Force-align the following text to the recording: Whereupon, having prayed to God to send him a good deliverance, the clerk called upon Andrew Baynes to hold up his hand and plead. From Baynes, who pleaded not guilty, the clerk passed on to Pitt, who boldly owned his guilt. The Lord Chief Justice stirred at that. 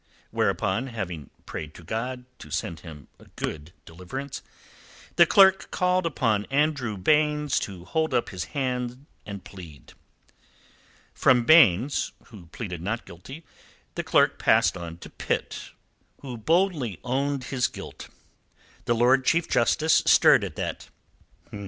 Whereupon, 0.31 0.87
having 0.87 1.29
prayed 1.45 1.75
to 1.75 1.83
God 1.83 2.25
to 2.39 2.49
send 2.49 2.79
him 2.79 3.07
a 3.19 3.25
good 3.35 3.71
deliverance, 3.85 4.41
the 5.15 5.27
clerk 5.27 5.69
called 5.69 6.07
upon 6.07 6.45
Andrew 6.45 6.97
Baynes 6.97 7.59
to 7.59 7.85
hold 7.85 8.11
up 8.11 8.29
his 8.29 8.45
hand 8.45 9.05
and 9.27 9.43
plead. 9.43 9.93
From 11.13 11.43
Baynes, 11.45 12.13
who 12.29 12.47
pleaded 12.47 12.81
not 12.81 13.05
guilty, 13.05 13.45
the 13.93 14.01
clerk 14.03 14.39
passed 14.39 14.75
on 14.75 14.97
to 14.97 15.09
Pitt, 15.11 15.69
who 16.21 16.35
boldly 16.35 16.99
owned 17.03 17.43
his 17.43 17.67
guilt. 17.67 18.09
The 18.85 18.95
Lord 18.95 19.23
Chief 19.23 19.47
Justice 19.47 20.01
stirred 20.07 20.43
at 20.43 20.55
that. 20.55 20.89